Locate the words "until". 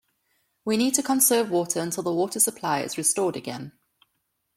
1.79-2.01